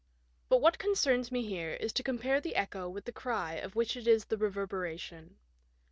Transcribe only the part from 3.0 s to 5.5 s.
the cry of which it is the reverberation.